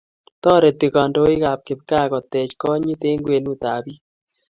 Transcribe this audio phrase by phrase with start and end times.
[0.43, 4.01] Toreti kandoikab kipgaa koteech konyit eng' kwenutab biik.